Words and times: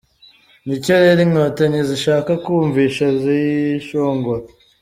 Ni 0.65 0.73
icyo 0.77 0.93
rero 1.03 1.19
Inkotanyi 1.25 1.79
zishaka 1.89 2.31
kwumvisha 2.43 3.05
zishongora… 3.21 4.45